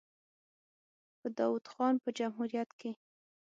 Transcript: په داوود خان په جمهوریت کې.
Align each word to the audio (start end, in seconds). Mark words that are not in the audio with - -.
په 1.19 1.27
داوود 1.37 1.65
خان 1.71 1.95
په 2.03 2.09
جمهوریت 2.17 2.69
کې. 2.79 2.91